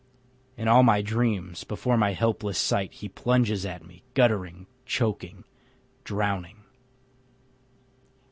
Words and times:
In 0.57 0.67
all 0.67 0.81
my 0.81 1.03
dreams 1.03 1.63
before 1.63 1.95
my 1.95 2.13
helpless 2.13 2.57
sight 2.57 2.91
He 2.91 3.07
plunges 3.07 3.67
at 3.67 3.85
me, 3.85 4.01
guttering, 4.15 4.65
choking, 4.83 5.43
drowning. 6.03 6.63